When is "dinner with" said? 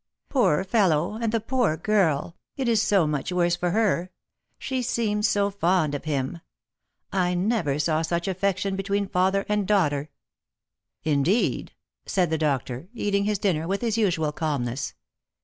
13.37-13.81